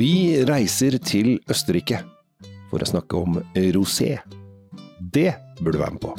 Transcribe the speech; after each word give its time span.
Vi 0.00 0.40
reiser 0.48 0.94
til 1.04 1.34
Østerrike 1.52 1.98
for 2.70 2.80
å 2.80 2.86
snakke 2.88 3.18
om 3.20 3.34
rosé. 3.74 4.14
Det 5.12 5.34
burde 5.60 5.76
du 5.76 5.82
være 5.82 5.96
med 5.98 6.04
på. 6.06 6.12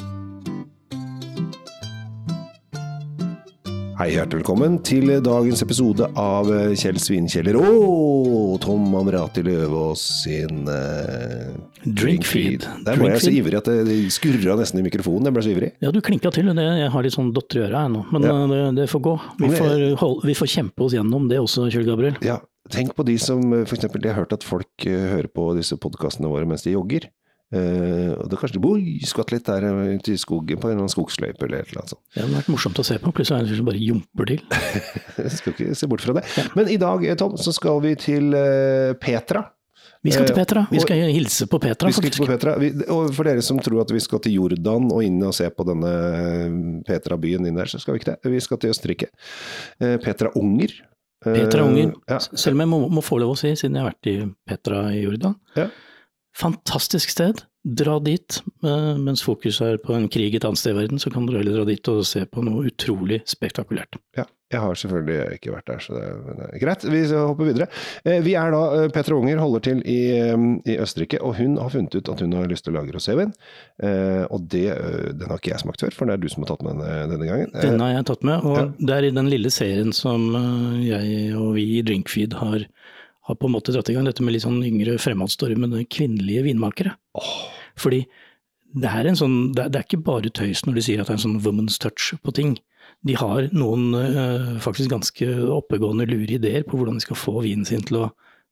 Hei, 3.98 4.06
hjertelig 4.14 4.40
velkommen 4.44 4.76
til 4.86 5.10
dagens 5.26 5.64
episode 5.66 6.06
av 6.18 6.46
Kjell 6.78 7.00
Svinkjeller 7.02 7.58
og 7.58 8.54
Tom 8.62 8.86
Amrati 8.98 9.42
Løvaas 9.46 10.04
sin 10.22 10.62
uh, 10.70 11.50
Drinkfeed. 11.82 12.68
Der 12.86 13.02
var 13.02 13.16
jeg 13.16 13.24
så 13.26 13.34
ivrig 13.34 13.58
at 13.64 13.72
det 13.90 13.98
skurra 14.14 14.56
nesten 14.62 14.78
i 14.78 14.86
mikrofonen. 14.86 15.26
Jeg 15.26 15.36
ble 15.40 15.44
så 15.48 15.54
ivrig. 15.56 15.72
Ja, 15.82 15.90
du 15.90 15.98
klinka 16.06 16.30
til. 16.34 16.54
Det, 16.54 16.68
jeg 16.84 16.94
har 16.94 17.06
litt 17.06 17.18
sånn 17.18 17.34
dotter 17.34 17.64
i 17.64 17.66
øret 17.66 17.82
ennå, 17.82 18.06
men 18.14 18.30
Ja. 18.30 18.38
uh, 18.38 18.46
det, 18.54 18.62
det 18.78 18.88
får 18.94 19.04
gå. 19.10 19.18
Vi 19.42 19.52
får, 19.58 19.76
hold, 20.06 20.16
vi 20.30 20.38
får 20.38 20.54
kjempe 20.54 20.86
oss 20.86 20.94
gjennom 20.94 21.26
det 21.34 21.42
også, 21.42 21.66
Kjell 21.74 21.90
Gabriel. 21.90 22.22
Ja, 22.22 22.38
tenk 22.72 22.94
på 22.96 23.04
de 23.06 23.18
som 23.20 23.42
for 23.64 23.76
eksempel, 23.76 24.02
Jeg 24.02 24.14
har 24.14 24.24
hørt 24.24 24.32
at 24.36 24.44
folk 24.46 24.86
eh, 24.88 25.08
hører 25.14 25.28
på 25.32 25.50
disse 25.58 25.76
podkastene 25.80 26.30
våre 26.32 26.48
mens 26.48 26.64
de 26.66 26.72
jogger. 26.74 27.08
Uh, 27.52 28.16
og 28.16 28.30
da 28.32 28.38
kanskje 28.40 28.56
de 28.64 28.92
skvatt 29.04 29.28
litt 29.34 29.44
der 29.44 29.66
eh, 29.68 29.90
ute 29.98 30.14
i 30.14 30.16
skogen 30.16 30.56
på 30.56 30.70
en 30.70 30.72
eller 30.72 30.86
annen 30.86 30.92
skogsløype 30.94 31.44
eller 31.44 31.60
et 31.60 31.68
eller 31.68 31.82
annet 31.82 31.92
sånt. 31.92 32.00
Det 32.14 32.22
hadde 32.22 32.36
vært 32.38 32.48
morsomt 32.48 32.78
å 32.80 32.84
se 32.88 32.96
på. 33.02 33.12
Plutselig 33.12 33.36
er 33.36 33.42
det 33.42 33.44
en 33.44 33.52
fyr 33.52 33.58
som 33.60 33.66
bare 33.68 33.82
jumper 33.82 34.30
til. 34.30 34.40
Skal 35.36 35.52
ikke 35.52 35.74
se 35.76 35.88
bort 35.92 36.00
fra 36.06 36.14
det. 36.16 36.22
Men 36.56 36.70
i 36.72 36.78
dag, 36.80 37.04
eh, 37.04 37.18
Tom, 37.20 37.34
så 37.36 37.52
skal 37.52 37.82
vi 37.84 37.92
til 38.00 38.32
uh, 38.32 38.94
Petra. 39.02 39.44
Vi 40.02 40.10
skal 40.16 40.24
til 40.26 40.32
Eh, 40.34 40.38
Petra. 40.40 40.62
Vi 40.70 40.80
og- 40.80 40.86
skal 40.86 41.02
hilse 41.12 41.46
på 41.46 41.60
Petra, 41.62 41.86
Vi 41.86 41.92
skal 41.92 42.08
hilse 42.08 42.18
faktisk. 42.22 42.24
på 42.24 42.32
Petra. 42.32 42.54
Vi, 42.58 42.70
og 42.90 43.12
for 43.14 43.28
dere 43.28 43.42
som 43.44 43.60
tror 43.62 43.82
at 43.84 43.92
vi 43.92 44.00
skal 44.00 44.18
til 44.24 44.32
Jordan 44.40 44.88
og 44.90 45.04
inn 45.04 45.20
og 45.22 45.34
se 45.36 45.50
på 45.52 45.66
denne 45.68 45.92
eh, 45.92 46.56
Petra-byen 46.88 47.46
inn 47.46 47.54
der, 47.60 47.68
så 47.70 47.78
skal 47.84 47.94
vi 47.94 48.00
ikke 48.00 48.14
det. 48.16 48.32
Vi 48.32 48.40
skal 48.40 48.58
til 48.64 48.72
Østerrike. 48.72 49.10
Eh, 49.78 49.98
Petra 50.02 50.32
Unger. 50.40 50.72
Eh, 51.24 51.36
Petra 51.36 51.64
Unger. 51.66 51.94
Ja. 52.10 52.18
Selv 52.18 52.56
om 52.56 52.64
jeg 52.64 52.70
må, 52.72 52.80
må 52.98 53.04
få 53.04 53.18
lov 53.22 53.34
å 53.34 53.38
si, 53.38 53.54
siden 53.58 53.78
jeg 53.78 53.84
har 53.84 53.92
vært 53.92 54.10
i 54.10 54.16
Petra 54.48 54.82
i 54.92 55.02
Jordan. 55.04 55.36
Ja. 55.58 55.68
Fantastisk 56.38 57.12
sted. 57.12 57.44
Dra 57.62 58.00
dit. 58.02 58.42
eh, 58.66 58.92
Mens 58.98 59.22
fokuset 59.22 59.62
er 59.62 59.76
på 59.78 59.94
en 59.94 60.08
krig 60.10 60.34
et 60.34 60.44
annet 60.44 60.58
sted 60.58 60.74
i 60.74 60.80
verden, 60.80 60.98
så 60.98 61.12
kan 61.14 61.26
dere 61.28 61.42
heller 61.44 61.60
dra 61.60 61.66
dit 61.68 61.88
og 61.92 62.00
se 62.08 62.24
på 62.26 62.42
noe 62.42 62.64
utrolig 62.66 63.20
spektakulært. 63.30 64.00
Ja, 64.18 64.24
jeg 64.52 64.60
har 64.64 64.74
selvfølgelig 64.80 65.36
ikke 65.36 65.52
vært 65.54 65.68
der, 65.70 65.78
så 65.84 65.94
det 65.94 66.02
er, 66.48 66.56
greit. 66.58 66.82
Vi 66.90 67.02
hopper 67.14 67.46
videre. 67.52 67.68
Eh, 68.04 68.18
Vi 68.26 68.34
er 68.34 68.50
da 68.50 68.62
eh, 68.80 68.88
Petra 68.92 69.14
Unger 69.14 69.38
holder 69.38 69.62
til 69.68 69.82
i, 69.86 70.00
i 70.66 70.76
Østerrike, 70.82 71.20
og 71.22 71.36
hun 71.38 71.54
har 71.62 71.70
funnet 71.70 71.94
ut 71.94 72.10
at 72.10 72.24
hun 72.26 72.34
har 72.34 72.50
lyst 72.50 72.66
til 72.66 72.74
å 72.74 72.80
lage 72.80 72.96
rosévin. 72.96 73.30
Og 74.32 74.48
det, 74.50 74.66
den 75.20 75.28
har 75.30 75.38
ikke 75.38 75.52
jeg 75.54 75.62
smakt 75.62 75.84
før, 75.86 75.94
for 75.94 76.10
det 76.10 76.16
er 76.18 76.22
du 76.24 76.28
som 76.32 76.42
har 76.42 76.50
tatt 76.50 76.66
med 76.66 76.82
den 76.82 77.14
denne 77.14 77.28
gangen. 77.30 77.54
Den 77.62 77.80
har 77.82 77.94
jeg 77.94 78.08
tatt 78.10 78.26
med, 78.26 78.42
og 78.42 78.58
ja. 78.58 78.66
det 78.78 78.96
er 78.98 79.06
i 79.08 79.14
den 79.14 79.30
lille 79.30 79.50
serien 79.54 79.94
som 79.96 80.28
jeg 80.82 81.30
og 81.38 81.54
vi 81.56 81.68
i 81.78 81.82
Drinkfeed 81.86 82.34
har, 82.42 82.66
har 83.28 83.38
på 83.38 83.46
en 83.48 83.54
måte 83.54 83.72
dratt 83.74 83.88
i 83.90 83.94
gang, 83.94 84.06
dette 84.08 84.24
med 84.24 84.34
litt 84.34 84.44
sånn 84.44 84.62
yngre 84.66 84.96
fremadstormende 84.98 85.84
kvinnelige 85.92 86.42
vinmakere. 86.48 86.96
Fordi 87.78 88.02
det 88.72 88.88
er, 88.88 89.06
en 89.06 89.18
sånn, 89.18 89.36
det, 89.54 89.68
er, 89.68 89.84
ikke 89.84 90.00
bare 90.02 90.32
tøys 90.32 90.64
når 90.66 90.78
de 90.78 90.84
sier 90.86 91.00
at 91.02 91.10
det 91.10 91.14
er 91.14 91.20
en 91.20 91.26
sånn 91.26 91.42
woman's 91.44 91.78
touch 91.82 92.12
på 92.24 92.34
ting. 92.34 92.56
De 93.06 93.14
har 93.18 93.50
noen 93.54 93.92
eh, 93.98 94.48
faktisk 94.64 94.90
ganske 94.90 95.28
oppegående, 95.54 96.08
lure 96.08 96.38
ideer 96.38 96.64
på 96.66 96.78
hvordan 96.78 96.98
de 96.98 97.04
skal 97.04 97.18
få 97.20 97.42
vinen 97.44 97.66
sin 97.68 97.84
til 97.86 98.00
å, 98.00 98.06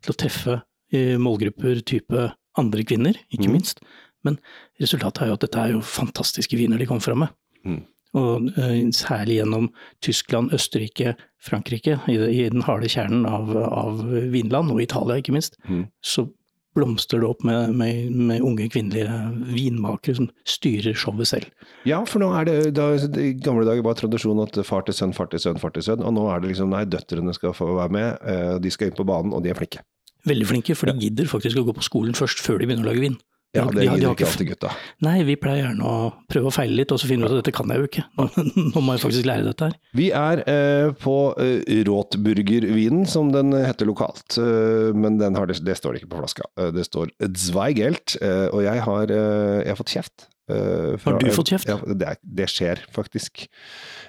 til 0.05 0.15
å 0.15 0.19
treffe 0.21 0.61
målgrupper 0.91 1.85
type 1.87 2.29
andre 2.59 2.83
kvinner, 2.83 3.15
ikke 3.31 3.47
Mm. 3.47 3.53
minst. 3.55 3.79
Men 4.27 4.39
resultatet 4.83 5.23
er 5.23 5.31
jo 5.31 5.37
at 5.39 5.45
dette 5.47 5.61
er 5.63 5.71
jo 5.73 5.81
fantastiske 5.87 6.59
viner 6.59 6.79
de 6.79 6.87
kommer 6.87 7.01
fram 7.05 7.23
med. 7.25 7.29
Mm. 7.65 7.85
Og 8.19 8.49
eh, 8.59 8.81
særlig 8.97 9.37
gjennom 9.41 9.69
Tyskland, 10.03 10.51
Østerrike, 10.57 11.15
Frankrike, 11.41 12.01
i, 12.11 12.49
den 12.51 12.65
harde 12.67 12.89
kjernen 12.91 13.25
av, 13.29 13.53
av 13.55 14.03
Vinland, 14.33 14.73
og 14.75 14.83
Italia 14.83 15.21
ikke 15.21 15.35
minst, 15.37 15.57
Mm. 15.69 15.87
så 16.03 16.27
blomstrer 16.75 17.21
det 17.21 17.27
opp 17.27 17.41
med, 17.43 17.73
med, 17.75 18.11
med 18.15 18.43
unge 18.47 18.69
kvinnelige 18.71 19.11
vinmakere 19.51 20.15
som 20.21 20.29
styrer 20.47 20.95
showet 20.95 21.27
selv. 21.27 21.49
Ja, 21.89 21.99
for 22.07 22.23
nå 22.23 22.29
er 22.39 22.47
det 22.47 22.75
da, 22.77 22.93
I 22.95 23.33
gamle 23.43 23.65
dager 23.67 23.83
var 23.83 23.99
tradisjonen 23.99 24.45
at 24.47 24.59
far 24.67 24.85
til 24.87 24.95
sønn, 24.95 25.15
far 25.17 25.27
til 25.33 25.43
sønn, 25.43 25.59
far 25.59 25.75
til 25.75 25.83
sønn. 25.83 26.05
Og 26.07 26.15
nå 26.15 26.29
er 26.31 26.43
det 26.43 26.53
liksom 26.53 26.71
nei, 26.71 26.85
døtrene 26.87 27.35
skal 27.35 27.55
få 27.59 27.73
være 27.75 27.95
med, 27.97 28.21
eh, 28.23 28.55
de 28.63 28.71
skal 28.71 28.91
inn 28.91 28.99
på 29.01 29.07
banen, 29.09 29.35
og 29.35 29.43
de 29.43 29.51
er 29.51 29.59
flinke. 29.59 29.83
Veldig 30.31 30.47
flinke, 30.47 30.77
for 30.77 30.91
de 30.93 31.07
gidder 31.09 31.27
faktisk 31.31 31.59
å 31.59 31.67
gå 31.67 31.75
på 31.75 31.83
skolen 31.87 32.15
først 32.15 32.43
før 32.45 32.61
de 32.61 32.69
begynner 32.71 32.87
å 32.87 32.91
lage 32.93 33.03
vin. 33.03 33.19
Ja, 33.51 33.65
det 33.67 33.81
de 33.81 33.87
gidder 33.89 34.13
ikke 34.15 34.27
alltid 34.29 34.49
gutta. 34.53 34.71
Nei, 35.03 35.17
vi 35.27 35.35
pleier 35.41 35.65
gjerne 35.65 35.87
å 35.91 35.95
prøve 36.31 36.51
å 36.51 36.55
feile 36.55 36.77
litt, 36.79 36.93
og 36.95 37.01
så 37.03 37.09
finner 37.11 37.27
vi 37.27 37.35
ut 37.35 37.41
at 37.41 37.41
dette 37.43 37.55
kan 37.57 37.73
jeg 37.73 37.83
jo 37.83 37.89
ikke. 37.89 38.05
Nå, 38.71 38.83
må 38.85 38.95
jeg 38.95 39.03
faktisk 39.03 39.27
lære 39.27 39.47
dette 39.49 39.71
her. 39.71 39.75
Vi 39.99 40.07
er 40.15 40.43
eh, 40.53 40.91
på 41.03 41.17
eh, 41.43 41.81
Rotburgervinen, 41.89 43.09
som 43.11 43.33
den 43.35 43.51
heter 43.59 43.91
lokalt. 43.91 44.39
Eh, 44.39 44.93
men 44.95 45.19
den 45.19 45.39
har 45.39 45.51
det, 45.51 45.59
det 45.67 45.75
står 45.81 45.97
det 45.97 46.05
ikke 46.05 46.13
på 46.15 46.23
flaska. 46.23 46.47
Eh, 46.61 46.71
det 46.77 46.87
står 46.87 47.11
Zweigelt, 47.41 48.15
eh, 48.23 48.47
og 48.55 48.63
jeg 48.69 48.87
har, 48.87 49.15
eh, 49.17 49.57
jeg 49.65 49.73
har 49.73 49.81
fått 49.83 49.97
kjeft. 49.99 50.29
Eh, 50.51 50.97
fra 51.01 51.15
Har 51.15 51.23
du 51.23 51.31
fått 51.35 51.53
kjeft? 51.55 51.69
Ja, 51.71 51.79
det, 51.87 52.17
det 52.23 52.49
skjer 52.51 52.83
faktisk. 52.95 53.47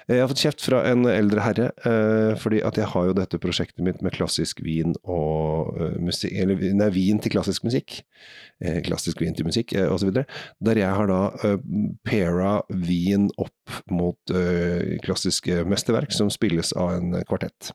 Eh, 0.06 0.16
Jeg 0.16 0.24
har 0.24 0.30
fått 0.32 0.42
kjeft 0.44 0.64
fra 0.66 0.82
en 0.90 1.06
eldre 1.08 1.44
herre, 1.44 1.68
uh, 1.86 2.34
fordi 2.40 2.62
at 2.66 2.78
jeg 2.80 2.90
har 2.92 3.08
jo 3.08 3.16
dette 3.16 3.40
prosjektet 3.42 3.84
mitt 3.86 4.02
med 4.02 4.14
klassisk 4.16 4.62
vin 4.64 4.96
og 5.02 5.72
uh, 5.78 5.96
musikk, 6.02 6.34
eller 6.42 6.60
nei, 6.78 6.90
vin 6.94 7.22
til 7.22 7.34
klassisk 7.36 7.66
musikk. 7.68 8.02
Klassisk 8.86 9.18
vin 9.22 9.34
til 9.34 9.46
musikk, 9.48 9.72
uh, 9.78 9.88
osv. 9.94 10.12
Der 10.62 10.82
jeg 10.82 10.98
har 10.98 11.10
da 11.10 11.22
uh, 11.42 11.58
paira 12.06 12.60
vin 12.70 13.30
opp 13.38 13.54
mot 13.92 14.32
eh, 14.34 14.96
klassiske 15.04 15.62
mesterverk 15.70 16.12
som 16.14 16.30
spilles 16.32 16.72
av 16.78 16.92
en 16.96 17.14
kvartett. 17.28 17.70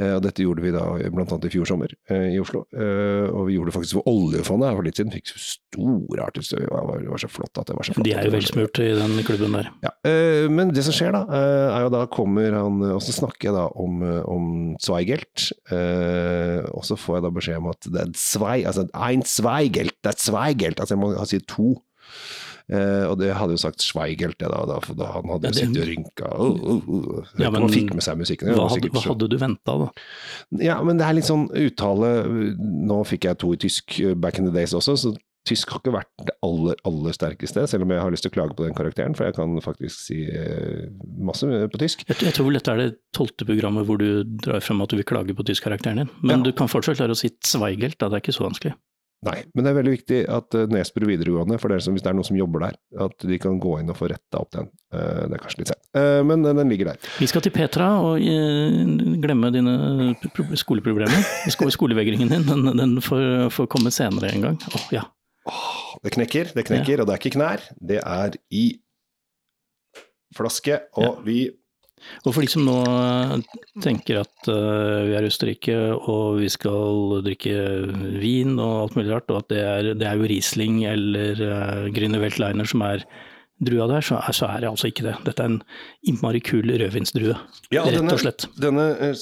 Eh, 0.00 0.14
og 0.16 0.22
dette 0.24 0.44
gjorde 0.44 0.64
vi 0.64 0.72
da 0.74 0.84
annet 0.98 1.46
i 1.48 1.52
fjor 1.52 1.68
sommer 1.68 1.92
eh, 2.10 2.30
i 2.34 2.38
Oslo. 2.40 2.64
Eh, 2.72 3.26
og 3.28 3.48
vi 3.48 3.58
gjorde 3.58 3.72
det 3.72 3.76
faktisk 3.76 3.98
for 4.00 4.10
oljefondet 4.12 4.70
her 4.70 4.78
for 4.78 4.88
litt 4.88 5.00
siden. 5.00 5.12
Fikk 5.14 5.32
store 5.34 6.24
artister. 6.24 6.62
Det 6.64 6.70
var, 6.72 7.02
det 7.02 7.12
var 7.12 7.22
så 7.22 7.30
flott 7.32 7.60
at 7.60 7.68
det 7.70 7.76
var 7.78 7.88
så 7.88 7.96
flott. 7.96 8.08
De 8.08 8.14
er 8.16 8.28
jo 8.28 8.34
velsmurt 8.34 8.80
i 8.84 8.88
den 8.98 9.18
klubben 9.28 9.58
der. 9.58 9.70
ja, 9.84 9.92
eh, 10.08 10.46
men 10.52 10.72
det 10.74 10.86
som 10.86 10.96
skjer 10.96 11.12
da, 11.16 11.24
er 11.74 11.86
jo 11.86 11.92
da 11.92 12.04
kommer 12.12 12.54
han 12.56 12.80
Og 12.88 13.00
så 13.04 13.12
snakker 13.14 13.50
jeg 13.50 13.56
da 13.56 13.66
om, 13.78 14.00
om 14.28 14.46
Zweigelt. 14.82 15.50
eh, 15.74 16.64
og 16.72 16.84
så 16.88 16.96
får 16.98 17.18
jeg 17.18 17.26
da 17.26 17.34
beskjed 17.36 17.60
om 17.60 17.70
at 17.72 17.90
det 17.92 18.04
er 18.06 18.14
Zwei, 18.18 18.62
altså 18.68 18.86
ein 18.96 19.22
Zweigelt, 19.26 19.96
det 20.02 20.14
er 20.14 20.18
Zweigelt. 20.22 20.80
Altså 20.80 20.96
jeg 20.96 21.02
må 21.02 21.12
si 21.28 21.40
to. 21.48 21.74
Eh, 22.68 23.04
og 23.08 23.14
det 23.20 23.30
hadde 23.32 23.54
jo 23.56 23.60
sagt 23.62 23.80
Schweigelt, 23.80 24.36
det 24.42 24.50
da, 24.52 24.58
da, 24.68 24.78
for 24.84 24.94
da 24.98 25.06
han 25.14 25.30
hadde 25.32 25.48
Ja, 25.48 25.52
jo 25.52 25.54
det- 25.54 25.62
sittet 25.64 25.82
og 25.82 25.88
rynka. 25.88 26.32
Oh, 26.36 26.58
oh, 26.74 26.90
oh. 26.98 27.30
Ja, 27.40 27.48
man 27.54 27.68
fikk 27.72 27.94
med 27.94 28.04
seg 28.04 28.18
musikken. 28.20 28.50
Hva 28.52 28.68
hadde, 28.68 28.90
hva 28.92 29.04
hadde 29.06 29.28
du 29.32 29.38
venta 29.40 29.78
da? 29.86 29.88
ja, 30.60 30.76
men 30.84 30.98
det 31.00 31.06
er 31.08 31.14
litt 31.16 31.24
sånn 31.30 31.48
uttale 31.48 32.10
Nå 32.58 32.98
fikk 33.08 33.24
jeg 33.30 33.38
to 33.40 33.52
i 33.54 33.56
tysk 33.56 33.98
eh, 34.04 34.12
back 34.14 34.38
in 34.38 34.44
the 34.44 34.52
days 34.52 34.74
også, 34.76 34.96
så 35.00 35.14
tysk 35.48 35.70
har 35.72 35.80
ikke 35.80 35.94
vært 35.94 36.26
det 36.28 36.34
aller, 36.44 36.76
aller 36.84 37.14
sterkeste, 37.16 37.62
selv 37.70 37.86
om 37.86 37.92
jeg 37.94 38.02
har 38.04 38.10
lyst 38.12 38.26
til 38.26 38.28
å 38.28 38.34
klage 38.34 38.52
på 38.58 38.66
den 38.66 38.74
karakteren, 38.76 39.14
for 39.16 39.24
jeg 39.24 39.32
kan 39.38 39.54
faktisk 39.64 39.96
si 40.02 40.18
eh, 40.28 40.90
masse 41.24 41.46
på 41.72 41.80
tysk. 41.80 42.02
Jeg, 42.10 42.18
jeg 42.20 42.34
tror 42.36 42.50
vel 42.50 42.58
dette 42.58 42.74
er 42.74 42.82
det 42.82 42.88
tolvte 43.16 43.46
programmet 43.48 43.86
hvor 43.88 43.96
du 43.96 44.24
drar 44.44 44.60
frem 44.60 44.82
at 44.84 44.92
du 44.92 44.98
vil 45.00 45.08
klage 45.08 45.32
på 45.38 45.46
tyskkarakteren 45.48 46.02
din. 46.02 46.10
Men 46.20 46.42
Ja. 46.42 46.50
du 46.50 46.52
kan 46.52 46.68
fortsatt 46.68 47.00
klare 47.00 47.16
å 47.16 47.16
si 47.16 47.30
Zweigelt, 47.40 47.96
da. 47.96 48.10
Det 48.12 48.18
er 48.18 48.24
ikke 48.26 48.36
så 48.36 48.44
vanskelig. 48.44 48.74
Nei, 49.26 49.40
men 49.50 49.64
det 49.66 49.70
er 49.72 49.76
veldig 49.80 49.92
viktig 49.96 50.18
at 50.30 50.54
uh, 50.54 50.66
Nesbru 50.70 51.08
videregående, 51.08 51.56
for 51.58 51.72
dere 51.72 51.82
som, 51.82 51.96
hvis 51.96 52.04
det 52.04 52.10
er 52.12 52.14
noen 52.14 52.26
som 52.28 52.36
jobber 52.38 52.62
der, 52.68 52.76
at 53.02 53.24
de 53.26 53.38
kan 53.42 53.56
gå 53.58 53.72
inn 53.80 53.90
og 53.90 53.96
få 53.98 54.06
retta 54.12 54.38
opp 54.38 54.52
den. 54.54 54.68
Eh, 54.94 55.24
det 55.26 55.34
er 55.34 55.42
kanskje 55.42 55.62
litt 55.64 55.72
sent, 55.72 55.82
Eh, 55.98 56.20
men 56.22 56.44
den, 56.44 56.60
ligger 56.70 56.92
der. 56.92 57.00
Vi 57.18 57.26
skal 57.26 57.42
til 57.42 57.50
Petra 57.50 57.88
og 58.04 58.20
eh, 58.22 58.76
glemme 59.24 59.50
dine 59.50 59.74
pro- 60.22 60.46
skoleproblemer. 60.60 61.24
Sko 61.50 61.66
skolevegringen 61.74 62.30
din, 62.30 62.44
den, 62.46 62.68
den 62.78 62.92
får, 63.02 63.48
får 63.56 63.66
komme 63.72 63.90
senere 63.90 64.30
en 64.36 64.44
gang. 64.46 64.58
Åh, 64.70 64.84
ja. 64.94 65.02
Det 66.04 66.12
knekker, 66.14 66.52
det 66.54 66.66
knekker, 66.68 67.00
og 67.02 67.08
det 67.08 67.16
er 67.16 67.22
ikke 67.24 67.34
knær. 67.40 67.64
Det 67.90 67.98
er 68.04 68.36
i 68.54 68.66
flaske, 70.36 70.78
og 70.94 71.04
Ja. 71.08 71.22
vi 71.24 71.38
Og 72.24 72.34
for 72.34 72.44
de 72.44 72.50
som 72.52 72.66
nå 72.66 72.76
eh, 72.82 73.34
tenker 73.84 74.22
at 74.22 74.50
eh, 74.50 75.06
vi 75.08 75.16
er 75.18 75.26
i 75.26 75.30
Østerrike 75.30 75.78
og 75.98 76.40
vi 76.42 76.50
skal 76.52 77.22
drikke 77.26 77.56
vin 78.20 78.56
og 78.58 78.84
alt 78.84 78.98
mulig 78.98 79.12
rart, 79.14 79.30
og 79.32 79.42
at 79.42 79.50
det 79.52 79.64
er, 79.64 79.90
det 79.98 80.08
er 80.08 80.20
jo 80.20 80.28
Riesling 80.28 80.82
eller 80.88 81.42
uh, 81.42 81.88
Grüner 81.94 82.22
Weltliner 82.22 82.68
som 82.68 82.84
er 82.86 83.04
drua 83.64 83.88
der, 83.90 84.04
så 84.04 84.20
er, 84.20 84.34
så 84.36 84.46
er 84.46 84.62
det 84.62 84.70
altså 84.70 84.90
ikke 84.90 85.04
det. 85.08 85.14
Dette 85.26 85.42
er 85.42 85.50
en 85.50 85.60
innmari 86.06 86.40
kul 86.44 86.70
rødvinsdrue, 86.70 87.34
Ja, 87.74 87.82
rett 87.84 87.98
denne- 87.98 88.14
og 88.14 88.22
slett. 88.22 88.46
Denne 88.60 88.88
eh, 89.02 89.14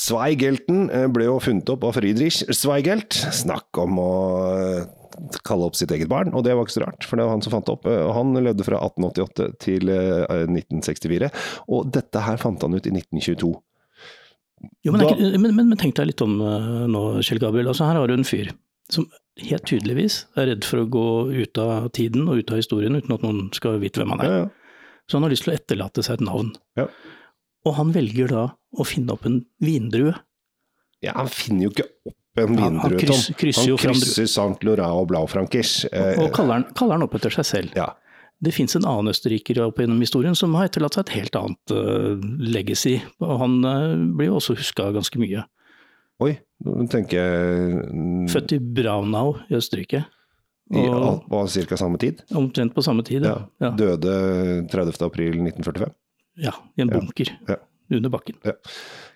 Zweigelten 0.00 0.88
eh, 0.90 1.06
ble 1.12 1.28
jo 1.28 1.38
funnet 1.42 1.68
opp 1.72 1.84
av 1.84 1.98
Friedrich 1.98 2.42
Zweigelt. 2.48 3.12
Snakk 3.12 3.82
om 3.84 4.00
å 4.00 4.12
eh, 4.54 4.86
kalle 5.46 5.66
opp 5.68 5.76
sitt 5.78 5.92
eget 5.94 6.08
barn, 6.10 6.32
og 6.34 6.44
det 6.46 6.54
var 6.56 6.66
ikke 6.66 6.76
så 6.78 6.84
rart, 6.86 7.04
for 7.06 7.16
det 7.20 7.24
var 7.26 7.34
han 7.36 7.42
som 7.44 7.52
fant 7.54 7.66
det 7.68 7.74
opp. 7.76 7.86
Eh, 7.90 8.06
Han 8.16 8.32
levde 8.44 8.66
fra 8.66 8.80
1888 8.82 9.46
til 9.62 9.88
eh, 9.92 10.24
1964, 10.48 11.30
og 11.68 11.90
dette 11.94 12.22
her 12.26 12.40
fant 12.42 12.62
han 12.66 12.74
ut 12.76 12.86
i 12.90 12.92
1922. 12.94 13.52
Jo, 14.84 14.92
men, 14.94 15.00
Da- 15.02 15.10
ikke, 15.12 15.38
men, 15.38 15.54
men, 15.58 15.68
men 15.74 15.78
tenk 15.80 15.96
deg 15.98 16.08
litt 16.12 16.22
om 16.24 16.38
eh, 16.40 16.84
nå, 16.90 17.02
Kjell 17.26 17.40
Gabriel. 17.42 17.68
Altså, 17.72 17.88
her 17.88 17.98
har 18.00 18.08
du 18.10 18.14
en 18.16 18.24
fyr 18.28 18.52
som 18.92 19.06
helt 19.40 19.64
tydeligvis 19.68 20.22
er 20.38 20.50
redd 20.50 20.64
for 20.68 20.82
å 20.82 20.88
gå 20.92 21.04
ut 21.32 21.58
av 21.60 21.86
tiden 21.96 22.26
og 22.28 22.42
ut 22.42 22.52
av 22.52 22.60
historien 22.60 22.94
uten 22.96 23.14
at 23.16 23.22
noen 23.24 23.46
skal 23.56 23.78
vite 23.82 24.00
hvem 24.02 24.12
han 24.14 24.22
er. 24.24 24.30
Ja, 24.30 24.42
ja. 24.44 24.50
Så 25.08 25.18
han 25.18 25.26
har 25.26 25.32
lyst 25.34 25.44
til 25.44 25.52
å 25.52 25.56
etterlate 25.58 26.04
seg 26.04 26.18
et 26.20 26.24
navn. 26.24 26.52
Ja. 26.80 26.86
Og 27.68 27.74
han 27.78 27.90
velger 27.96 28.28
da 28.32 28.44
å 28.80 28.84
finne 28.88 29.12
opp 29.16 29.24
en 29.28 29.42
vindrue. 29.64 30.14
Ja, 31.04 31.12
han 31.18 31.28
finner 31.32 31.66
jo 31.66 31.72
ikke 31.74 31.88
opp 32.08 32.14
en 32.36 32.58
Han- 32.58 32.78
han 32.78 32.90
kryss- 32.98 33.28
han 33.56 33.76
krysser 33.78 34.26
Saint 34.28 34.62
Laurent 34.64 34.90
og 34.92 35.08
Blaufrankers. 35.08 35.84
Eh, 35.92 36.18
Og 36.22 36.32
kaller 36.32 36.52
han, 36.60 36.64
kaller 36.74 36.92
han 36.98 37.02
opp 37.06 37.14
etter 37.14 37.30
seg 37.30 37.44
selv. 37.44 37.70
ja. 37.76 37.92
Det 38.42 38.52
fins 38.52 38.74
en 38.76 38.84
annen 38.84 39.08
østerriker 39.08 39.60
opp 39.64 39.78
gjennom 39.78 40.00
historien 40.02 40.34
som 40.36 40.52
har 40.58 40.66
etterlatt 40.68 40.94
seg 40.94 41.06
et 41.06 41.12
helt 41.14 41.36
annet 41.38 41.70
uh, 41.70 42.18
legacy. 42.42 43.00
Og 43.22 43.38
han 43.38 43.64
uh, 43.64 43.94
blir 44.18 44.26
jo 44.26 44.34
også 44.36 44.56
huska 44.58 44.90
ganske 44.92 45.16
mye. 45.22 45.44
Oi, 46.20 46.34
nå 46.66 46.84
tenker 46.90 47.16
jeg 47.22 47.86
mm, 47.94 48.28
Født 48.28 48.52
i 48.52 48.58
Braunau 48.58 49.36
i 49.48 49.54
Østerrike. 49.54 50.04
i 50.74 50.82
Og 50.88 51.24
var 51.30 51.46
ca. 51.46 51.76
samme 51.76 51.96
tid. 51.98 52.20
omtrent 52.34 52.74
på 52.74 52.82
samme 52.82 53.02
tid. 53.06 53.22
Ja. 53.24 53.46
Ja, 53.60 53.70
ja. 53.70 53.70
Døde 53.70 54.68
30. 54.68 55.00
april 55.06 55.40
1945. 55.40 55.94
ja 56.42 56.52
I 56.76 56.82
en 56.82 56.88
bunker 56.90 57.30
Ja. 57.48 57.56
under 57.90 58.10
bakken. 58.10 58.34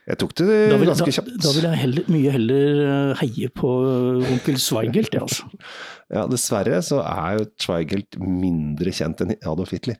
Jeg 0.08 0.18
tok 0.22 0.34
det 0.40 0.46
vil, 0.48 0.88
ganske 0.88 1.12
kjapt. 1.12 1.30
da 1.44 1.50
vil 1.52 1.66
jeg 1.68 1.80
heller, 1.82 2.06
mye 2.08 2.32
heller 2.32 2.82
eh, 2.84 3.22
heie 3.22 3.50
på 3.52 3.72
eh, 3.84 4.28
onkel 4.32 4.56
Zweigelt, 4.62 5.12
jeg 5.12 5.24
altså. 5.26 5.48
Ja, 6.16 6.22
dessverre 6.30 6.78
så 6.84 7.02
er 7.04 7.36
jo 7.36 7.48
Zweigelt 7.60 8.16
mindre 8.16 8.94
kjent 8.96 9.20
enn 9.20 9.34
Adolf 9.42 9.74
Hitler. 9.76 9.98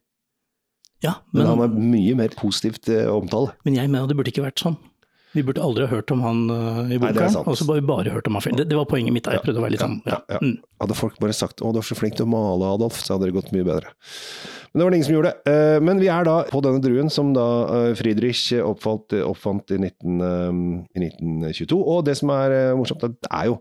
Ja, 1.05 1.19
Men, 1.31 1.45
men, 1.45 1.51
han 1.51 1.65
er 1.67 1.91
mye 1.93 2.15
mer 2.19 2.33
positivt 2.39 2.89
eh, 2.91 3.05
omtale. 3.13 3.53
men 3.69 3.77
jeg 3.77 3.93
mener 3.93 4.09
det 4.09 4.17
burde 4.19 4.33
ikke 4.33 4.47
vært 4.49 4.65
sånn. 4.65 4.79
Vi 5.37 5.45
burde 5.45 5.61
aldri 5.61 5.85
ha 5.85 5.93
hørt 5.93 6.09
om 6.11 6.23
han 6.25 6.39
i 6.89 6.97
boka, 6.99 7.27
og 7.45 7.53
så 7.61 7.67
bare, 7.69 7.83
bare 7.85 8.15
hørt 8.15 8.27
om 8.31 8.39
han. 8.39 8.57
Det, 8.57 8.65
det 8.71 8.79
var 8.79 8.87
poenget 8.89 9.13
mitt. 9.13 9.29
Jeg 9.29 9.43
prøvde 9.45 9.61
å 9.61 9.65
være 9.67 9.75
litt 9.75 9.85
sånn, 9.85 9.99
ja. 10.09 10.17
ja, 10.25 10.39
ja. 10.39 10.41
Mm. 10.41 10.55
Hadde 10.81 10.97
folk 10.97 11.19
bare 11.21 11.37
sagt 11.37 11.61
'Å, 11.61 11.69
du 11.77 11.83
er 11.83 11.85
så 11.85 11.99
flink 11.99 12.17
til 12.17 12.25
å 12.25 12.33
male, 12.33 12.73
Adolf', 12.79 12.97
så 13.05 13.15
hadde 13.15 13.29
det 13.29 13.37
gått 13.37 13.53
mye 13.53 13.67
bedre. 13.69 13.93
Men 14.73 14.81
det 14.81 14.85
var 14.85 14.91
det 14.93 14.99
ingen 14.99 15.09
som 15.09 15.15
gjorde. 15.17 15.35
det. 15.45 15.83
Men 15.83 16.01
vi 16.03 16.09
er 16.13 16.25
da 16.29 16.39
på 16.51 16.61
denne 16.65 16.83
druen 16.85 17.09
som 17.13 17.31
da 17.37 17.45
eh, 17.89 17.93
Friedrich 17.99 18.43
oppfalt, 18.61 19.15
oppfant 19.25 19.71
i, 19.75 19.79
19, 19.81 20.19
eh, 20.21 20.59
i 20.99 21.05
1922. 21.09 21.79
Og 21.79 22.03
det 22.09 22.19
som 22.21 22.33
er 22.35 22.57
eh, 22.57 22.75
morsomt, 22.77 23.01
det 23.07 23.31
er 23.33 23.49
jo 23.53 23.61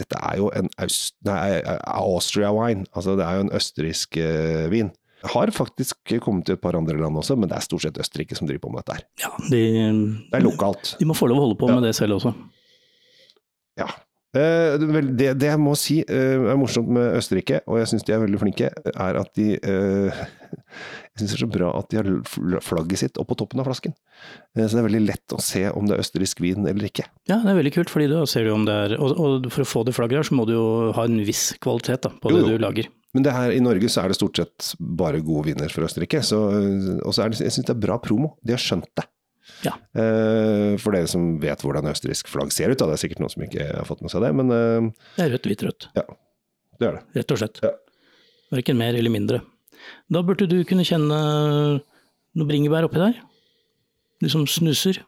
dette 0.00 0.16
er 0.24 0.38
jo 0.40 0.46
en 0.56 0.70
Aust, 0.80 1.14
nei, 1.28 1.60
Austria 1.84 2.48
wine, 2.56 2.86
altså 2.96 3.12
det 3.18 3.26
er 3.26 3.36
jo 3.36 3.42
en 3.44 3.50
østerriksk 3.58 4.16
uh, 4.24 4.70
vin. 4.72 4.88
Har 5.34 5.52
faktisk 5.54 6.14
kommet 6.24 6.48
til 6.48 6.56
et 6.56 6.62
par 6.64 6.74
andre 6.78 6.96
land 6.98 7.20
også, 7.20 7.36
men 7.38 7.50
det 7.50 7.58
er 7.58 7.66
stort 7.66 7.84
sett 7.84 8.00
Østerrike 8.00 8.34
som 8.34 8.48
driver 8.48 8.64
på 8.64 8.72
med 8.72 8.80
dette 8.82 8.96
her. 8.96 9.04
Ja, 9.20 9.30
de, 9.52 9.60
Det 10.32 10.40
er 10.40 10.46
lokalt. 10.46 10.94
de 10.98 11.06
må 11.06 11.14
få 11.14 11.28
lov 11.30 11.42
å 11.42 11.44
holde 11.44 11.58
på 11.60 11.68
Ja. 11.68 11.76
med 11.76 11.84
det 11.86 11.92
selv 12.00 12.16
også. 12.16 12.32
Ja. 13.78 13.90
Uh, 14.32 14.80
det, 14.80 14.88
vel, 14.96 15.10
det, 15.12 15.28
det 15.42 15.50
jeg 15.52 15.60
må 15.60 15.76
si 15.76 15.98
uh, 16.08 16.48
er 16.54 16.56
morsomt 16.58 16.88
med 16.88 17.18
Østerrike, 17.20 17.60
og 17.68 17.82
jeg 17.82 17.92
syns 17.92 18.08
de 18.08 18.16
er 18.16 18.24
veldig 18.24 18.40
flinke, 18.40 18.72
er 18.96 19.20
at 19.20 19.30
de 19.36 19.50
eh, 19.60 20.22
Jeg 20.52 21.20
syns 21.22 21.32
det 21.32 21.36
er 21.38 21.42
så 21.44 21.50
bra 21.52 21.70
at 21.78 21.88
de 21.92 21.98
har 22.00 22.60
flagget 22.64 23.02
sitt 23.02 23.20
oppå 23.20 23.36
toppen 23.40 23.62
av 23.62 23.68
flasken. 23.68 23.94
Eh, 24.56 24.64
så 24.66 24.76
det 24.76 24.82
er 24.82 24.88
veldig 24.88 25.04
lett 25.06 25.36
å 25.36 25.40
se 25.42 25.64
om 25.72 25.88
det 25.88 25.96
er 25.96 26.04
østerriksk 26.04 26.42
vin 26.44 26.66
eller 26.66 26.88
ikke. 26.88 27.06
Ja, 27.30 27.40
det 27.44 27.52
er 27.54 27.60
veldig 27.60 27.74
kult, 27.76 27.92
fordi 27.92 28.08
da 28.12 28.24
ser 28.30 28.48
du 28.48 28.52
om 28.54 28.66
det 28.68 28.74
er 28.86 28.96
Og, 28.98 29.14
og 29.16 29.48
for 29.52 29.64
å 29.64 29.68
få 29.68 29.84
det 29.88 29.96
flagget 29.96 30.22
her, 30.22 30.28
så 30.30 30.36
må 30.38 30.46
du 30.48 30.54
jo 30.56 30.66
ha 30.96 31.06
en 31.08 31.22
viss 31.26 31.52
kvalitet 31.62 32.04
da, 32.08 32.12
på 32.22 32.32
Jo, 32.32 32.42
det 32.42 32.56
du 32.56 32.62
lager. 32.62 32.90
Men 33.12 33.26
det 33.26 33.34
her, 33.36 33.52
i 33.52 33.60
Norge 33.60 33.90
så 33.92 34.04
er 34.04 34.12
det 34.12 34.16
stort 34.16 34.38
sett 34.40 34.70
bare 34.80 35.20
gode 35.24 35.50
viner 35.50 35.72
fra 35.72 35.84
Østerrike. 35.84 36.22
Så, 36.24 36.38
og 37.04 37.12
så 37.12 37.26
er 37.26 37.32
det, 37.32 37.42
jeg 37.44 37.52
syns 37.52 37.68
det 37.68 37.74
er 37.74 37.82
bra 37.82 37.98
promo. 38.00 38.34
De 38.40 38.54
har 38.56 38.62
skjønt 38.62 38.88
det. 38.96 39.04
Ja. 39.66 39.74
Eh, 39.98 40.78
for 40.80 40.94
dere 40.94 41.10
som 41.10 41.36
vet 41.42 41.62
hvordan 41.62 41.90
østerriksk 41.90 42.30
flagg 42.30 42.54
ser 42.54 42.72
ut, 42.72 42.78
da. 42.80 42.88
det 42.88 42.96
er 42.96 43.02
sikkert 43.04 43.22
noen 43.22 43.32
som 43.34 43.44
ikke 43.46 43.68
har 43.68 43.86
fått 43.88 44.02
med 44.04 44.12
seg 44.14 44.24
det, 44.24 44.32
men 44.38 44.54
eh, 44.54 44.90
Det 45.18 45.26
er 45.26 45.32
rødt, 45.36 45.48
hvitt, 45.50 45.64
rødt. 45.68 45.88
Ja, 45.98 46.04
det 46.80 46.88
er 46.88 46.98
det. 46.98 47.02
Rett 47.20 47.34
og 47.34 47.42
slett. 47.42 47.62
Ja. 47.64 47.72
Verken 48.52 48.80
mer 48.80 48.96
eller 48.98 49.12
mindre. 49.12 49.42
Da 50.12 50.22
burde 50.26 50.46
du 50.50 50.58
kunne 50.68 50.84
kjenne 50.86 51.18
noe 52.32 52.48
bringebær 52.48 52.86
oppi 52.88 53.00
der. 53.02 53.18
Du 54.22 54.28
som 54.32 54.46
snuser. 54.46 55.00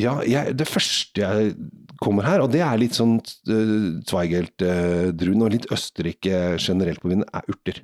Ja, 0.00 0.16
jeg, 0.24 0.54
det 0.56 0.66
første 0.70 1.20
jeg 1.20 1.54
kommer 2.00 2.24
her, 2.24 2.40
og 2.42 2.50
det 2.54 2.62
er 2.64 2.78
litt 2.80 2.96
sånn 2.96 3.18
uh, 3.20 3.88
Zweigelt-druen 4.08 5.44
og 5.44 5.52
litt 5.54 5.68
Østerrike 5.74 6.56
generelt 6.62 7.02
på 7.02 7.10
vinen, 7.12 7.26
er 7.36 7.44
urter. 7.52 7.82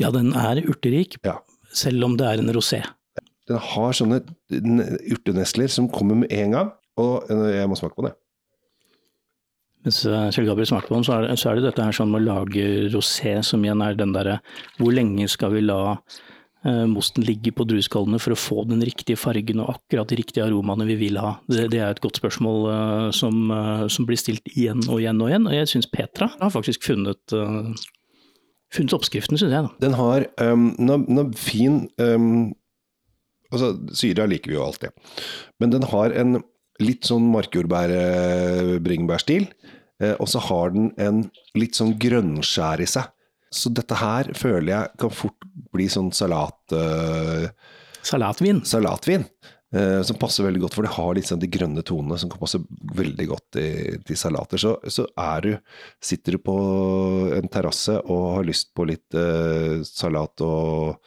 Ja, 0.00 0.08
den 0.14 0.32
er 0.32 0.62
urterik, 0.64 1.18
Ja. 1.26 1.36
selv 1.76 2.06
om 2.08 2.16
det 2.16 2.26
er 2.26 2.40
en 2.40 2.50
rosé. 2.56 2.80
Den 3.48 3.60
har 3.60 3.92
sånne 3.96 4.22
urtenesler 5.12 5.68
som 5.72 5.88
kommer 5.92 6.22
med 6.24 6.32
en 6.32 6.56
gang, 6.56 6.72
og 6.98 7.28
uh, 7.30 7.46
jeg 7.52 7.68
må 7.68 7.76
smake 7.78 7.96
på 7.98 8.08
det. 8.08 8.14
Mens 9.86 10.00
eh, 10.06 10.30
Kjell 10.34 10.48
Gabriel 10.48 10.68
smakte 10.70 10.90
på 10.90 11.02
så 11.06 11.20
så 11.38 11.50
er 11.50 11.58
det 11.58 11.68
dette 11.68 11.84
her 11.84 11.94
sånn 11.94 12.10
med 12.12 12.24
å 12.24 12.38
lage 12.40 12.64
rosé, 12.92 13.38
som 13.46 13.62
igjen 13.64 13.84
er 13.84 13.98
den 13.98 14.14
derre 14.16 14.40
Hvor 14.78 14.94
lenge 14.94 15.28
skal 15.30 15.54
vi 15.54 15.62
la 15.64 15.98
eh, 16.66 16.84
mosten 16.90 17.26
ligge 17.26 17.52
på 17.54 17.66
drueskallene 17.68 18.20
for 18.22 18.34
å 18.34 18.40
få 18.40 18.64
den 18.70 18.82
riktige 18.84 19.20
fargen 19.20 19.62
og 19.62 19.76
akkurat 19.76 20.10
de 20.10 20.18
riktige 20.20 20.46
aromaene 20.48 20.88
vi 20.88 20.98
vil 21.04 21.20
ha? 21.22 21.36
Det, 21.46 21.68
det 21.74 21.82
er 21.82 21.94
et 21.94 22.02
godt 22.04 22.20
spørsmål 22.20 22.68
eh, 22.72 23.06
som, 23.16 23.40
eh, 23.54 23.86
som 23.92 24.08
blir 24.08 24.20
stilt 24.20 24.50
igjen 24.54 24.82
og 24.88 24.98
igjen 25.02 25.22
og 25.22 25.32
igjen. 25.32 25.48
Og 25.50 25.56
jeg 25.60 25.72
syns 25.74 25.90
Petra 25.92 26.32
har 26.34 26.54
faktisk 26.54 26.86
funnet, 26.88 27.22
eh, 27.36 27.72
funnet 28.74 28.98
oppskriften, 28.98 29.38
syns 29.40 29.54
jeg. 29.54 29.68
da. 29.68 29.74
Den 29.84 29.98
har 29.98 30.26
um, 30.42 30.72
noe, 30.78 31.04
noe 31.06 31.30
fin 31.38 31.86
um, 32.02 32.48
Altså, 33.48 33.70
syra 33.96 34.26
liker 34.28 34.50
vi 34.52 34.58
jo 34.58 34.60
alltid, 34.66 34.92
men 35.56 35.70
den 35.72 35.86
har 35.88 36.12
en 36.20 36.42
litt 36.82 37.04
sånn 37.08 37.30
markjordbær-bringebærstil, 37.32 39.44
eh, 40.00 40.14
og 40.18 40.28
så 40.30 40.38
har 40.48 40.70
den 40.74 40.86
en 40.98 41.30
litt 41.58 41.74
sånn 41.78 41.98
grønnskjær 42.00 42.80
i 42.84 42.86
seg. 42.86 43.04
Så 43.50 43.70
dette 43.72 43.94
her 43.96 44.24
føler 44.36 44.68
jeg 44.74 44.88
kan 45.00 45.10
fort 45.10 45.44
bli 45.72 45.88
sånn 45.88 46.12
salat, 46.12 46.54
Uh, 46.72 47.48
Salatvin. 48.04 48.60
salatvin. 48.64 49.24
Eh, 49.74 50.00
som 50.06 50.18
passer 50.20 50.46
veldig 50.46 50.62
godt, 50.64 50.76
for 50.76 50.86
det 50.86 50.94
har 50.96 51.20
sånn 51.28 51.42
de 51.42 51.50
grønne 51.50 51.84
tonene 51.86 52.18
som 52.20 52.30
kan 52.32 52.40
passe 52.40 52.60
veldig 52.98 53.26
godt 53.28 53.60
i, 53.60 53.68
til 54.06 54.18
salater. 54.18 54.60
Så, 54.60 54.76
så 54.88 55.06
er 55.18 55.44
du, 55.44 55.50
sitter 56.04 56.36
du 56.36 56.42
på 56.42 56.56
en 57.36 57.48
terrasse 57.52 57.98
og 58.04 58.26
har 58.38 58.48
lyst 58.48 58.72
på 58.76 58.86
litt 58.88 59.16
uh, 59.18 59.80
salat 59.86 60.44
og, 60.44 60.98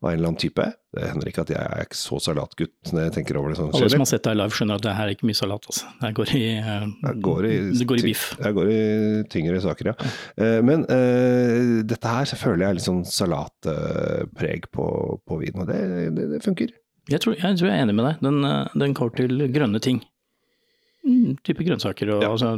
av 0.00 0.12
en 0.12 0.16
eller 0.16 0.32
annen 0.32 0.40
type. 0.40 0.66
Det 0.90 1.06
hender 1.06 1.28
ikke 1.30 1.44
at 1.44 1.52
jeg 1.54 1.60
er 1.62 1.84
ikke 1.86 1.98
så 1.98 2.18
salatgutt 2.18 2.90
når 2.90 3.04
jeg 3.04 3.14
tenker 3.20 3.38
over 3.38 3.52
det 3.52 3.60
sånn. 3.60 3.70
Alle 3.78 3.90
som 3.92 4.02
har 4.02 4.10
sett 4.10 4.24
deg 4.26 4.40
live, 4.40 4.56
skjønner 4.56 4.80
at 4.80 4.86
det 4.88 4.94
her 4.96 5.06
er 5.06 5.14
ikke 5.14 5.28
mye 5.28 5.38
salat. 5.38 5.68
Altså. 5.70 5.92
Det 6.00 6.12
går 6.18 6.34
i, 6.34 6.44
uh, 6.66 7.14
går 7.28 7.46
i, 7.46 7.54
det 7.78 7.88
går 7.92 8.02
i 8.02 8.06
biff. 8.08 8.26
Jeg 8.40 8.56
går 8.58 8.72
i 8.74 8.80
tyngre 9.30 9.62
saker, 9.62 9.92
ja. 9.92 10.12
Uh, 10.40 10.58
Men 10.66 10.86
dette 11.86 12.10
her 12.10 12.26
så 12.28 12.36
føler 12.38 12.64
jeg 12.64 12.72
er 12.72 12.78
litt 12.78 12.86
sånn 12.86 13.04
salatpreg 13.06 14.66
på, 14.74 14.86
på 15.26 15.38
vinen, 15.40 15.62
og 15.62 15.70
det, 15.70 15.80
det, 16.16 16.26
det 16.34 16.40
funker. 16.44 16.72
Jeg 17.10 17.20
tror, 17.24 17.34
jeg 17.38 17.58
tror 17.58 17.68
jeg 17.70 17.76
er 17.78 17.82
enig 17.84 17.94
med 17.98 18.06
deg. 18.06 18.20
Den, 18.22 18.44
eh, 18.46 18.68
den 18.84 18.94
går 18.94 19.10
til 19.18 19.46
grønne 19.54 19.80
ting. 19.82 20.00
Mm, 21.06 21.38
type 21.46 21.64
grønnsaker 21.64 22.10
og 22.14 22.22
Ja. 22.22 22.30
altså 22.30 22.50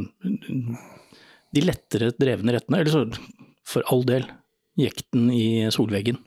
De 1.53 1.61
lettere 1.61 2.11
drevne 2.19 2.53
rettene. 2.55 2.79
Eller 2.81 2.91
så, 2.91 3.03
for 3.65 3.83
all 3.91 4.03
del, 4.03 4.25
jekten 4.77 5.29
i 5.33 5.69
solveggen. 5.73 6.17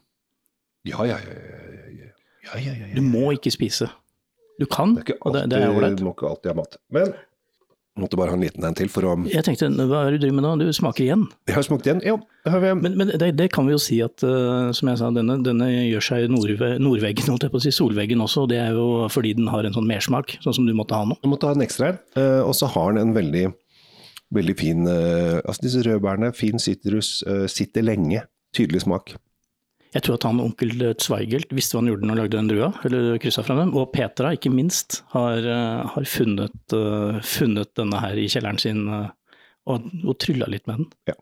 Ja, 0.86 1.02
ja, 1.04 1.18
ja. 1.18 1.36
ja, 1.36 1.70
ja, 1.74 1.86
ja. 1.90 2.10
ja, 2.46 2.58
ja, 2.62 2.72
ja, 2.72 2.86
ja. 2.86 2.94
Du 2.94 3.02
må 3.02 3.32
ikke 3.34 3.50
spise. 3.54 3.88
Du 4.58 4.64
kan, 4.70 4.94
Det 4.94 5.02
er 5.02 5.12
ikke 5.12 5.18
og 5.26 5.34
det, 5.34 5.42
det 5.50 5.58
er 5.60 5.68
ålreit. 5.74 5.98
du 5.98 6.04
må 6.06 6.14
ikke 6.14 6.28
alltid 6.30 6.52
ha 6.52 6.56
mat. 6.56 6.76
Men 6.94 7.10
måtte 8.00 8.18
bare 8.18 8.32
ha 8.32 8.36
en 8.36 8.44
liten 8.44 8.64
en 8.66 8.76
til 8.76 8.90
for 8.92 9.06
å 9.08 9.14
Jeg 9.30 9.44
tenkte, 9.46 9.68
hva 9.88 10.02
er 10.04 10.14
det 10.14 10.20
du 10.20 10.26
driver 10.26 10.36
med 10.38 10.44
nå? 10.46 10.52
Du 10.60 10.76
smaker 10.76 11.04
igjen. 11.06 11.24
Jeg 11.48 11.56
har 11.56 11.66
smakt 11.66 11.88
igjen. 11.88 12.02
Ja, 12.04 12.16
det 12.44 12.52
har 12.52 12.62
vi. 12.62 12.72
Men, 12.82 12.96
men 13.00 13.12
det, 13.12 13.30
det 13.38 13.48
kan 13.54 13.68
vi 13.68 13.74
jo 13.74 13.80
si 13.82 13.98
at, 14.04 14.24
uh, 14.26 14.72
som 14.76 14.90
jeg 14.90 15.00
sa, 15.00 15.10
denne, 15.16 15.38
denne 15.46 15.68
gjør 15.70 16.06
seg 16.08 16.26
nordve, 16.32 16.74
nordveggen, 16.82 17.30
holdt 17.32 17.46
jeg 17.48 17.54
på 17.54 17.60
å 17.60 17.64
si, 17.64 17.74
solveggen 17.74 18.24
også. 18.24 18.44
Og 18.44 18.52
det 18.52 18.60
er 18.62 18.76
jo 18.76 19.06
fordi 19.12 19.36
den 19.38 19.50
har 19.52 19.66
en 19.66 19.76
sånn 19.76 19.88
mersmak, 19.88 20.36
sånn 20.44 20.58
som 20.58 20.68
du 20.68 20.74
måtte 20.76 20.98
ha 20.98 21.08
nå. 21.08 21.18
Du 21.22 21.30
måtte 21.32 21.48
ha 21.48 21.56
en 21.56 21.64
ekstra 21.64 21.92
her. 21.92 22.00
Uh, 22.18 22.42
og 22.46 22.54
så 22.58 22.68
har 22.74 22.92
den 22.92 23.06
en 23.06 23.16
veldig, 23.16 23.46
veldig 24.36 24.56
fin 24.60 24.88
uh, 24.90 25.40
Altså 25.42 25.68
disse 25.68 25.84
rødbærene, 25.86 26.32
fin 26.36 26.60
sitrus, 26.60 27.20
eh, 27.28 27.46
sitter 27.50 27.84
lenge. 27.86 28.26
Tydelig 28.56 28.84
smak. 28.84 29.16
Jeg 29.96 30.04
tror 30.04 30.18
at 30.18 30.26
han 30.28 30.42
onkel 30.44 30.74
Zweigelt 31.00 31.52
visste 31.56 31.76
hva 31.76 31.80
han 31.80 31.88
gjorde 31.88 32.04
når 32.04 32.12
han 32.12 32.20
lagde 32.20 32.36
den 32.36 32.50
drua, 32.50 32.66
eller 32.84 33.20
kryssa 33.22 33.44
fra 33.46 33.56
dem. 33.56 33.70
Og 33.80 33.88
Petra, 33.94 34.34
ikke 34.36 34.52
minst, 34.52 35.00
har, 35.14 35.38
eh, 35.40 35.86
har 35.94 36.08
funnet, 36.10 36.58
eh, 36.76 37.20
funnet 37.24 37.72
denne 37.80 38.02
her 38.02 38.20
i 38.20 38.26
kjelleren 38.28 38.60
sin 38.60 38.82
eh, 38.92 39.08
og, 39.66 39.86
og 40.06 40.14
trylla 40.22 40.46
litt 40.50 40.66
med 40.68 40.78
den. 40.78 41.16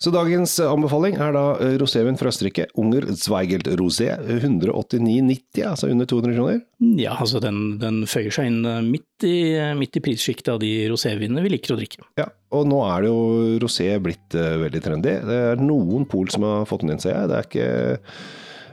Så 0.00 0.12
dagens 0.14 0.56
eh, 0.60 0.68
anbefaling 0.70 1.16
er 1.20 1.32
da 1.34 1.44
eh, 1.60 1.76
rosévin 1.80 2.18
fra 2.20 2.30
Østerrike. 2.32 2.68
Unger 2.80 3.06
Zweigelt 3.16 3.68
Rosé. 3.80 4.10
189,90, 4.20 5.62
altså 5.66 5.88
under 5.90 6.08
200 6.08 6.36
kroner. 6.36 6.60
Ja, 7.00 7.16
altså 7.16 7.40
den, 7.42 7.78
den 7.80 8.02
føyer 8.10 8.34
seg 8.34 8.50
inn 8.50 8.60
eh, 8.68 8.82
midt 8.84 9.26
i, 9.26 9.38
midt 9.76 9.96
i 9.96 10.04
prissjiktet 10.04 10.52
av 10.54 10.60
de 10.62 10.72
rosévinene 10.92 11.44
vi 11.44 11.54
liker 11.54 11.74
å 11.74 11.80
drikke. 11.80 12.04
Ja, 12.20 12.28
og 12.56 12.68
nå 12.70 12.82
er 12.88 13.04
det 13.04 13.12
jo 13.12 13.56
rosé 13.64 13.88
blitt 14.02 14.36
eh, 14.36 14.58
veldig 14.64 14.84
trendy. 14.84 15.16
Det 15.28 15.40
er 15.52 15.64
noen 15.64 16.06
pol 16.08 16.30
som 16.32 16.46
har 16.46 16.68
fått 16.68 16.84
den 16.84 16.96
inn, 16.96 17.02
ser 17.02 17.16
jeg. 17.16 17.32
Det 17.32 17.38
er 17.38 17.50
ikke 17.50 17.70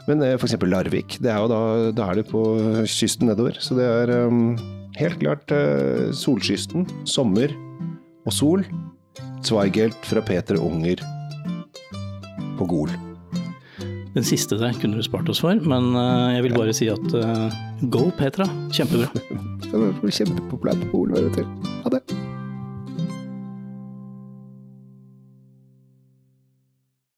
Men 0.08 0.24
f.eks. 0.24 0.56
Larvik, 0.64 1.18
det 1.24 1.32
er 1.32 1.44
jo 1.44 1.52
da, 1.52 1.62
da 1.96 2.12
er 2.12 2.22
det 2.22 2.30
på 2.30 2.44
kysten 2.88 3.28
nedover. 3.28 3.60
Så 3.60 3.76
det 3.76 3.88
er 3.88 4.14
um, 4.28 4.54
helt 5.00 5.20
klart 5.20 5.52
uh, 5.52 6.14
solkysten, 6.16 6.88
sommer 7.04 7.52
og 8.28 8.36
sol. 8.36 8.64
Zweigelt 9.48 9.96
fra 10.04 10.20
Peter 10.22 10.58
Unger 10.60 11.00
på 12.58 12.66
Gol. 12.68 12.92
Den 14.18 14.26
siste 14.26 14.58
der 14.60 14.76
kunne 14.82 14.98
du 15.00 15.06
spart 15.06 15.30
oss 15.32 15.40
for, 15.40 15.56
men 15.56 15.94
eh, 15.96 16.36
jeg 16.36 16.48
vil 16.48 16.58
bare 16.58 16.76
si 16.76 16.90
at 16.92 17.16
eh, 17.16 17.62
go 17.94 18.10
Petra, 18.18 18.50
kjempebra. 18.76 19.08
Var 19.72 20.12
Kjempepopulær 20.12 20.80
på 20.84 20.92
Gol. 20.98 21.16
Ha 21.16 21.28
det. 21.38 21.67